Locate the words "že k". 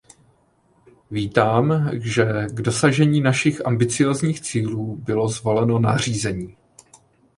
2.03-2.61